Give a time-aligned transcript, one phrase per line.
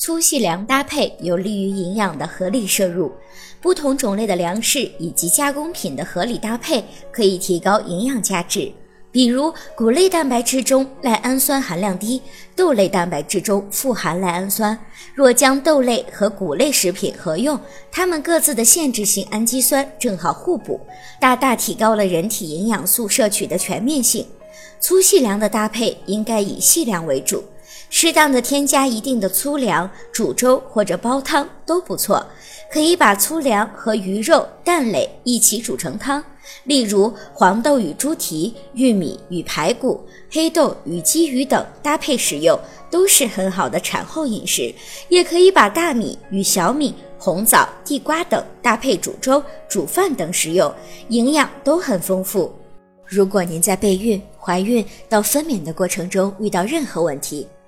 [0.00, 3.12] 粗细粮搭配有利于营养的合理摄入。
[3.60, 8.72] 不同种类的粮食以及加工品的合理搭配，可以提高营养价值。
[9.12, 12.22] 比如谷类蛋白质中赖氨酸含量低，
[12.56, 14.78] 豆类蛋白质中富含赖氨酸。
[15.14, 17.60] 若将豆类和谷类食品合用，
[17.92, 20.80] 它们各自的限制性氨基酸正好互补，
[21.20, 24.26] 大大提高了人体营养素摄取的全面性。
[24.80, 27.44] 粗细粮的搭配应该以细粮为主，
[27.92, 32.24] 适当的添加一定的粗粮，煮粥或者煲汤都不错。
[32.72, 36.22] 可以把粗粮和鱼肉、蛋类一起煮成汤，
[36.64, 40.00] 例如黄豆与猪蹄、玉米与排骨、
[40.30, 42.56] 黑豆与鲫鱼等搭配食用，
[42.88, 44.72] 都是很好的产后饮食。
[45.08, 50.72] 也可以把大米与小米、红枣、地瓜等搭配煮粥、煮饭等食用，
[51.08, 52.54] 营养都很丰富。
[53.04, 57.48] 如果您在备孕、怀孕到分娩的过程中遇到任何问题，